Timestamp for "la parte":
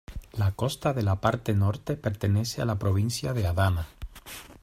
1.03-1.53